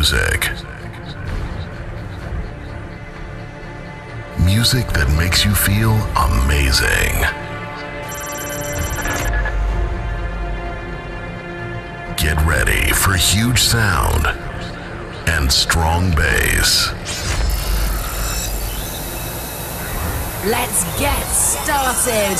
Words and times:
music. 0.00 0.48
Music 4.42 4.86
that 4.94 5.14
makes 5.18 5.44
you 5.44 5.54
feel 5.54 5.92
amazing. 6.16 7.12
Get 12.16 12.40
ready 12.46 12.90
for 12.94 13.12
huge 13.12 13.60
sound 13.60 14.24
and 15.28 15.52
strong 15.52 16.12
bass. 16.12 16.92
Let's 20.46 20.80
get 20.98 21.26
started. 21.28 22.38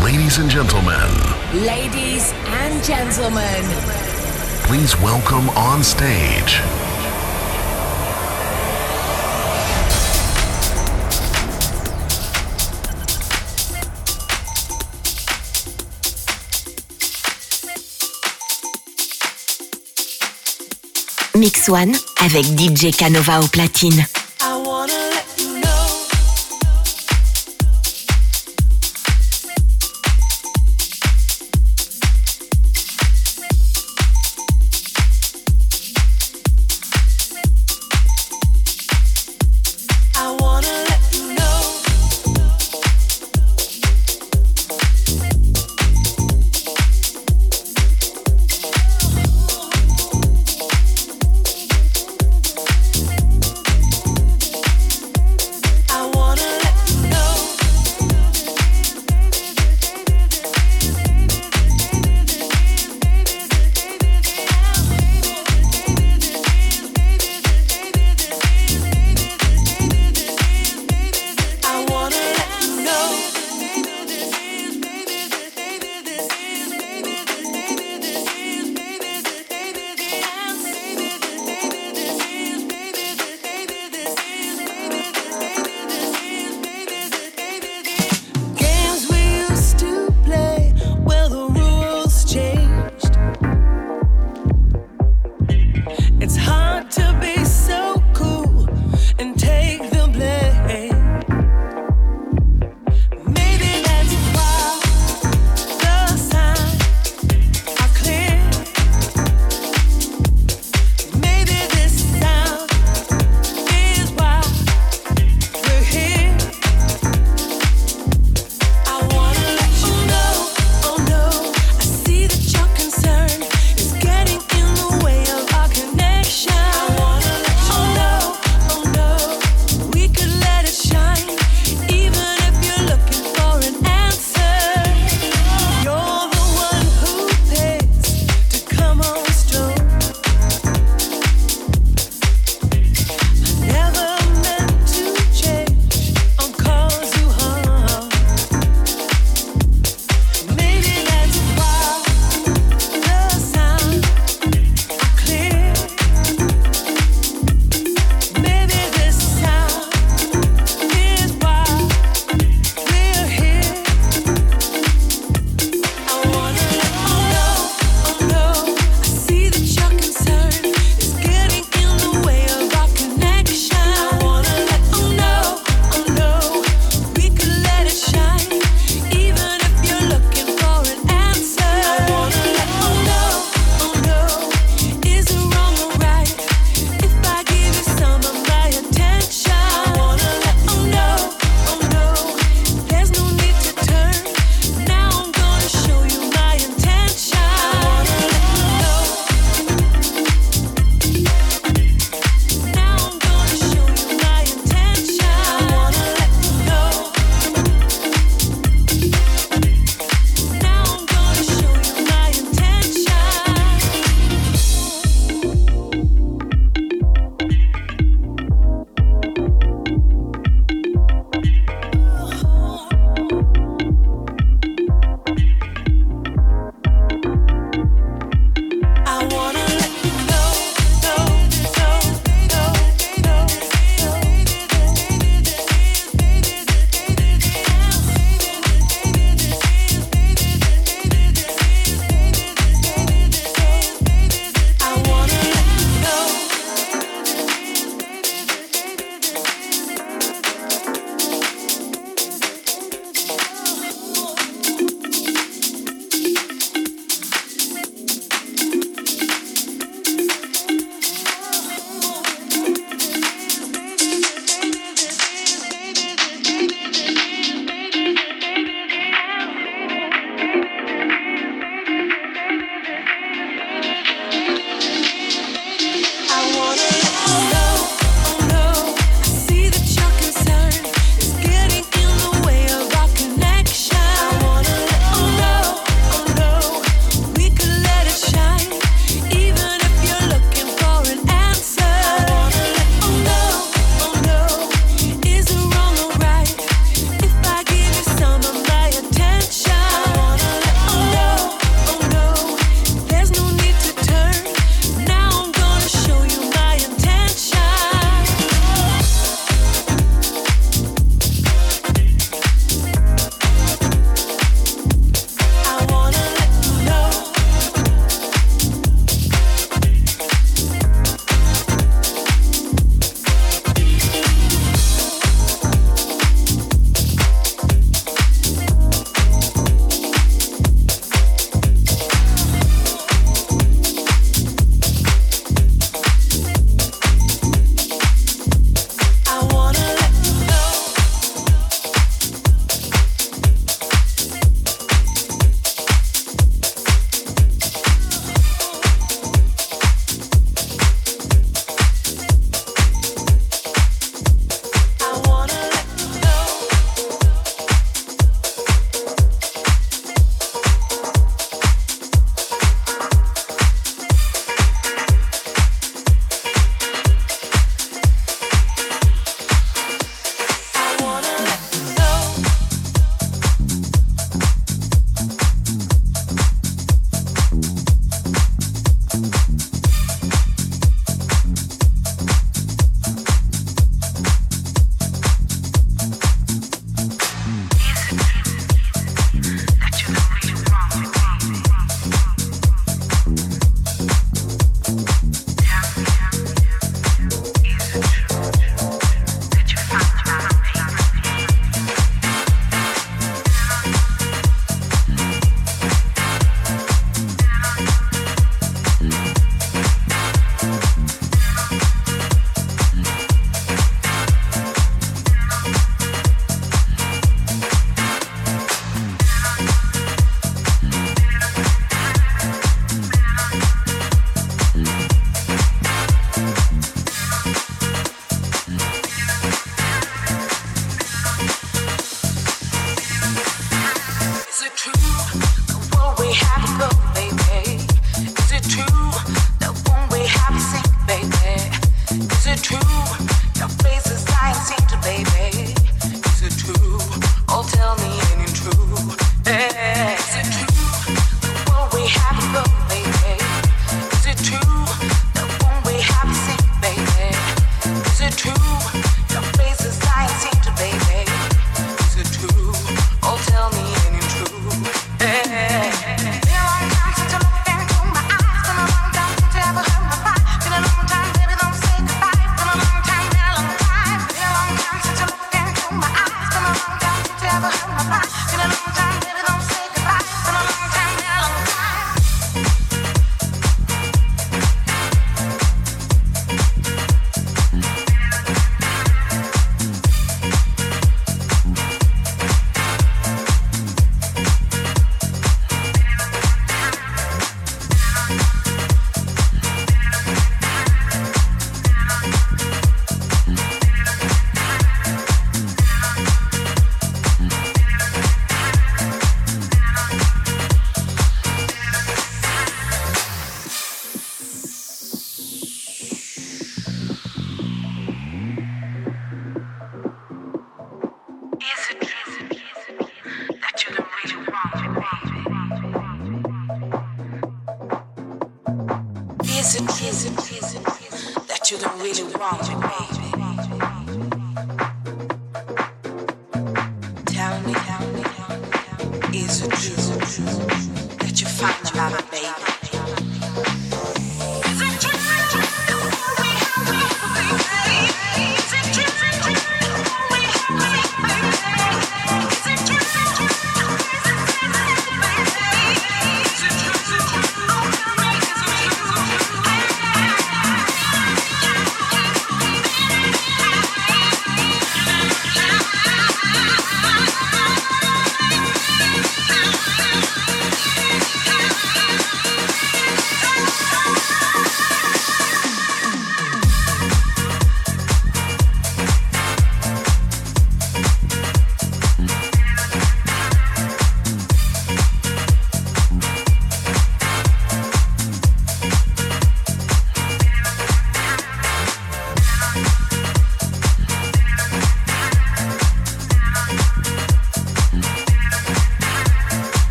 Ladies 0.00 0.38
and 0.38 0.48
gentlemen, 0.48 1.34
Ladies 1.54 2.32
and 2.32 2.82
gentlemen, 2.82 4.03
please 4.64 4.98
welcome 5.02 5.50
on 5.50 5.82
stage 5.82 6.62
Mix 21.36 21.68
One 21.68 21.94
avec 22.20 22.44
DJ 22.58 22.96
Canova 22.96 23.40
au 23.40 23.46
platine. 23.48 24.06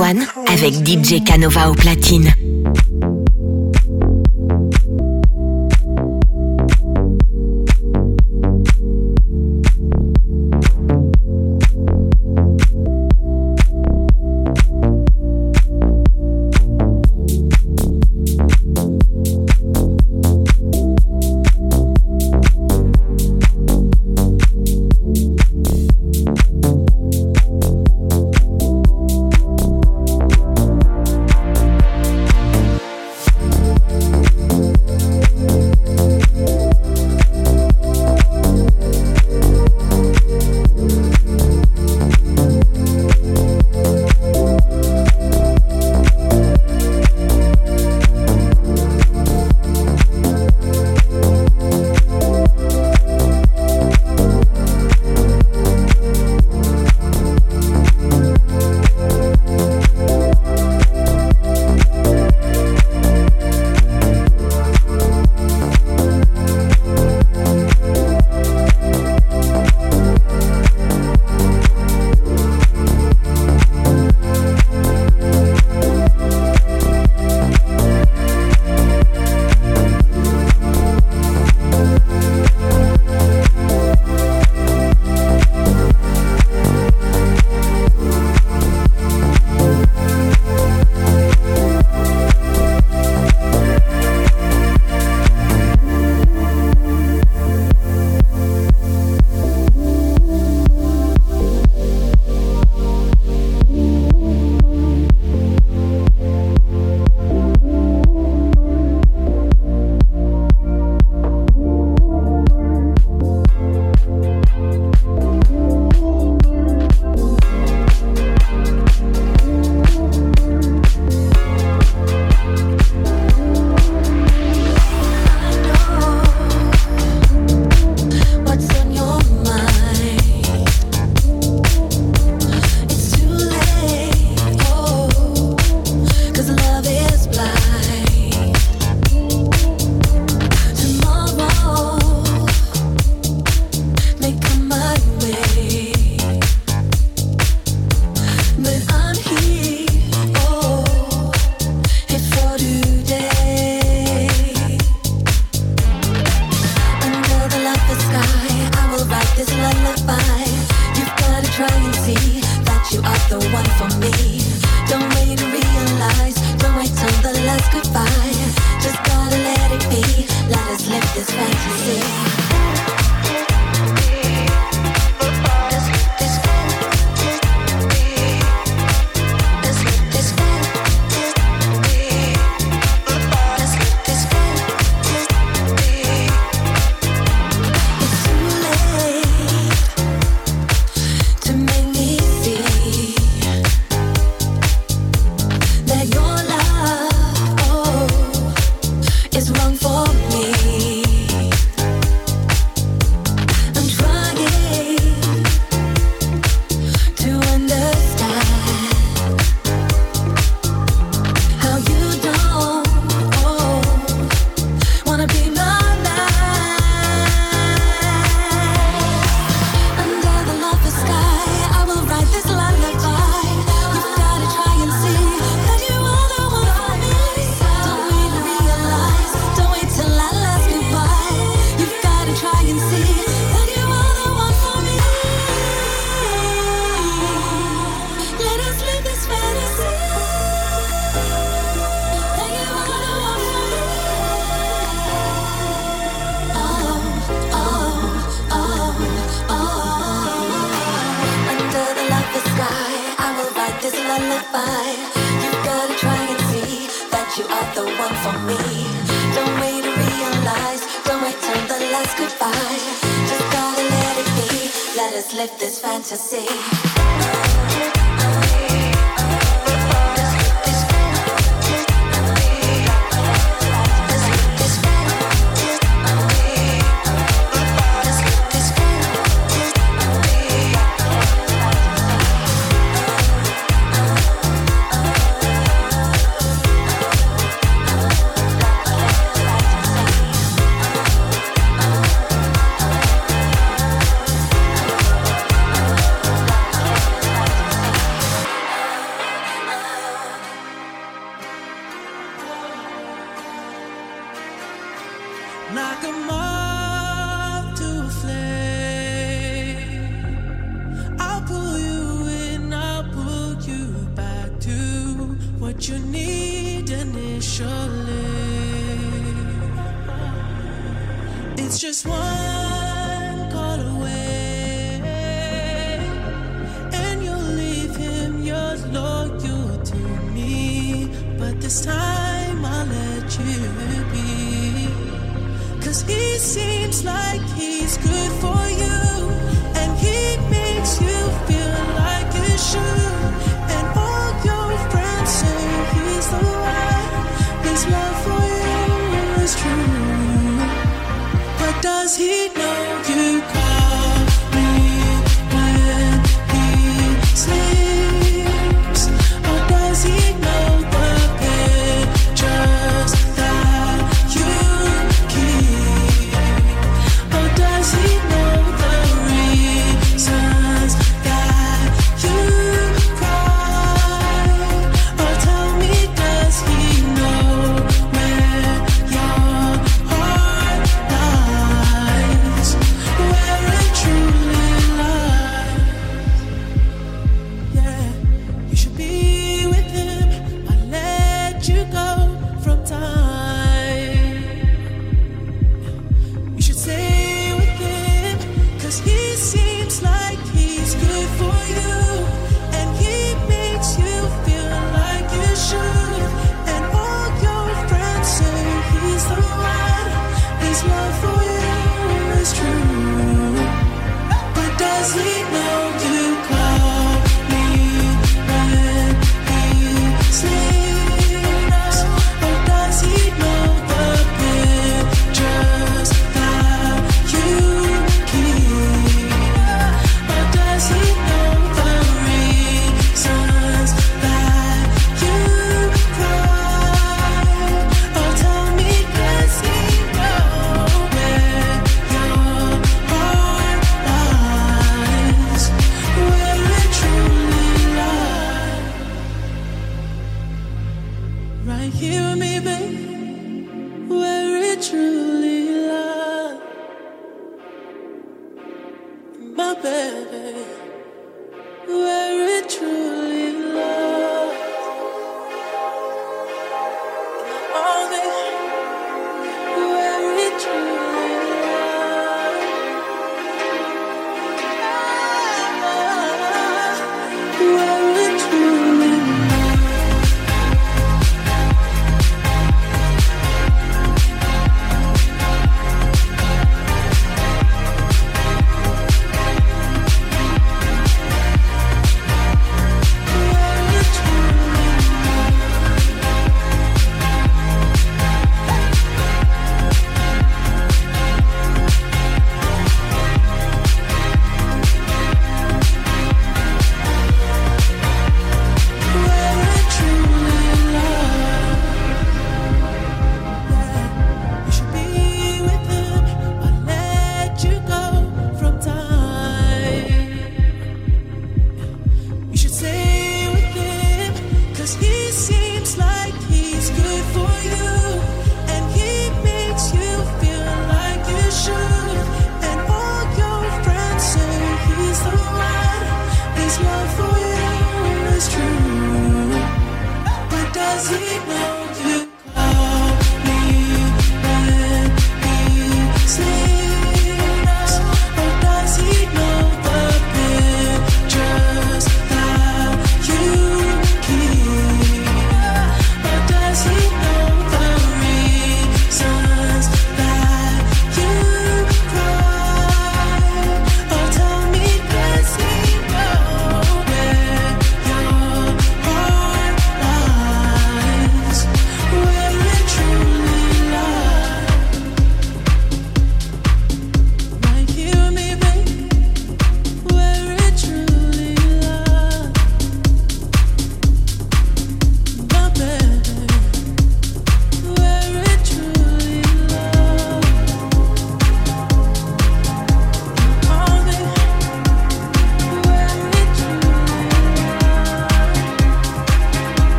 Avec 0.00 0.74
DJ 0.86 1.24
Canova 1.24 1.70
au 1.70 1.74
platine. 1.74 2.32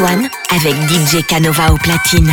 One 0.00 0.28
avec 0.50 0.74
DJ 0.88 1.24
Canova 1.26 1.72
au 1.72 1.76
platine. 1.76 2.32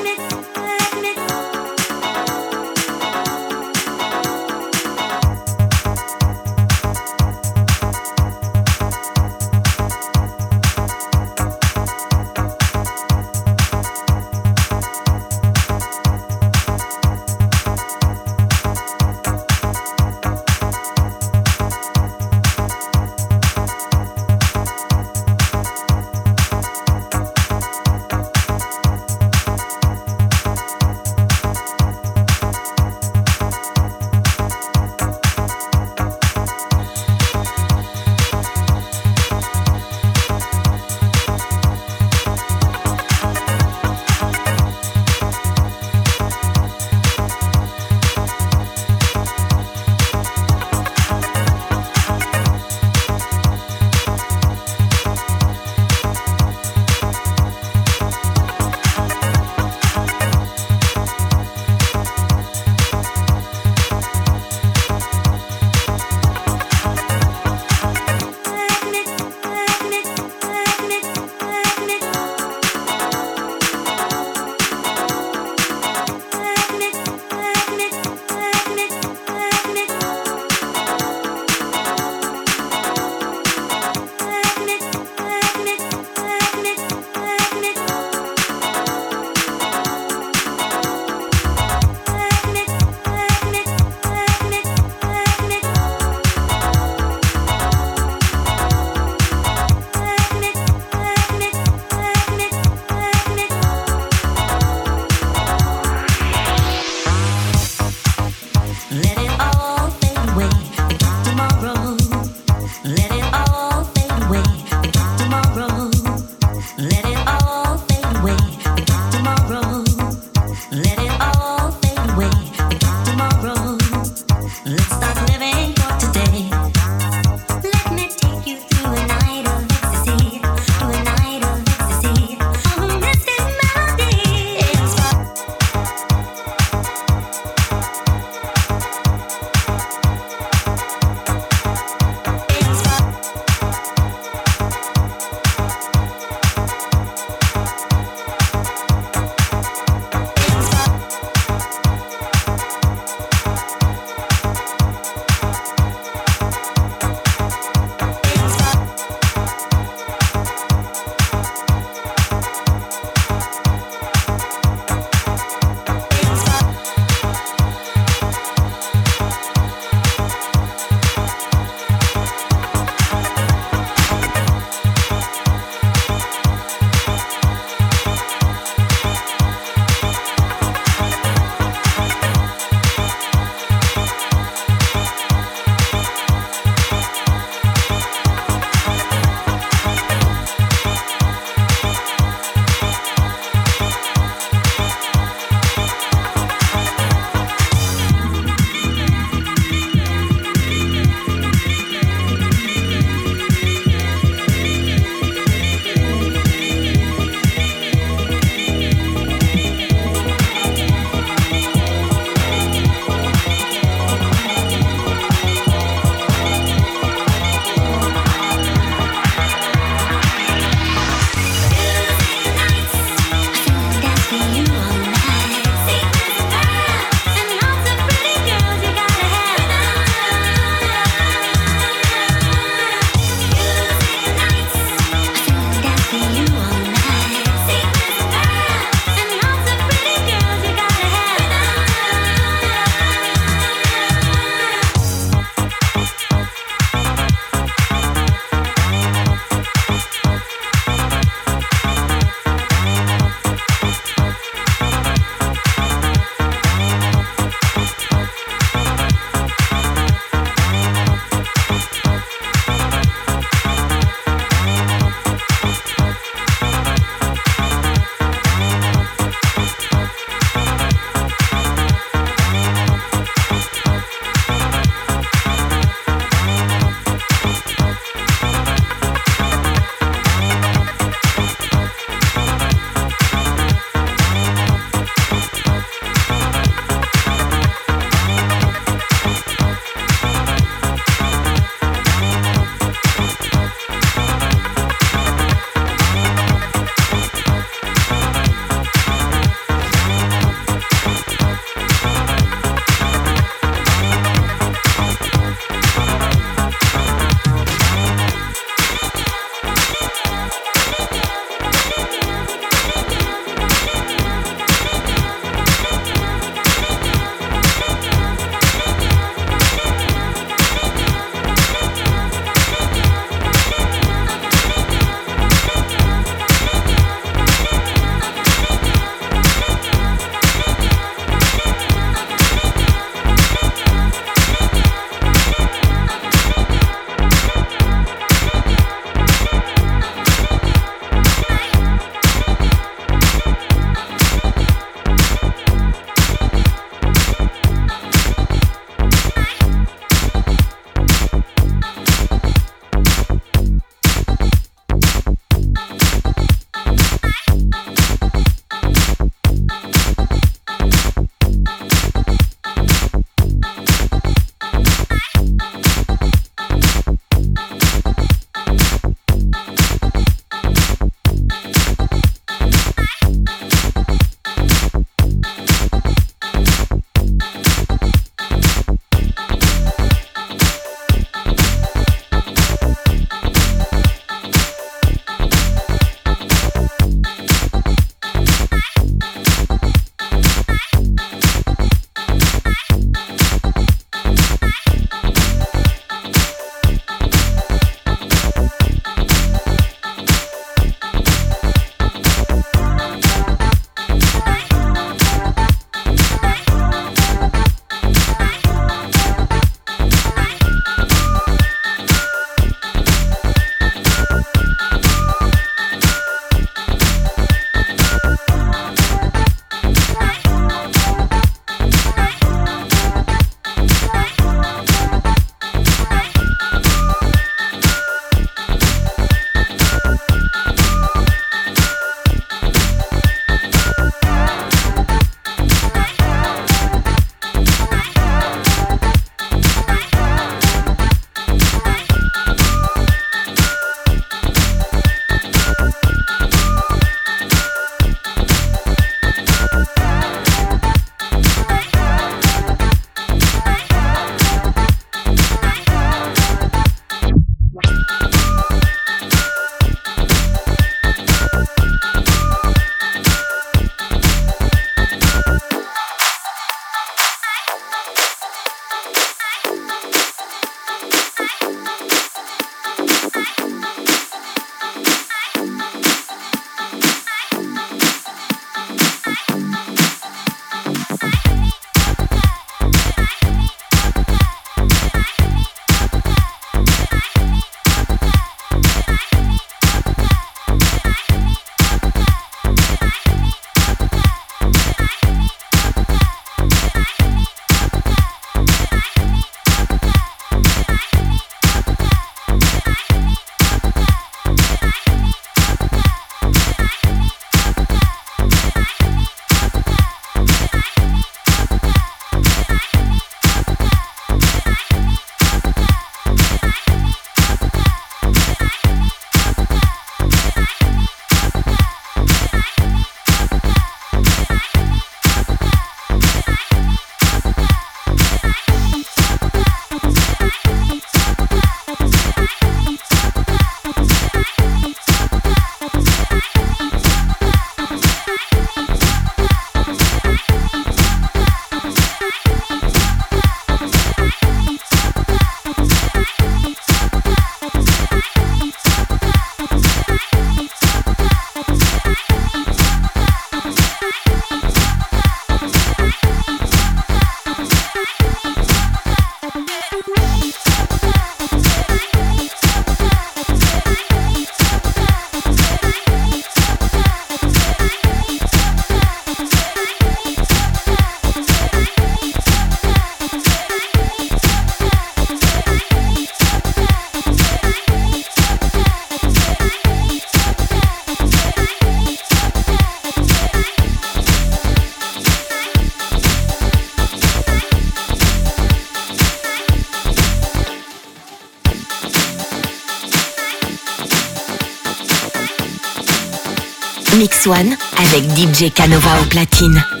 One 597.47 597.75
avec 597.97 598.23
DJ 598.37 598.71
Canova 598.73 599.09
au 599.21 599.25
platine. 599.25 600.00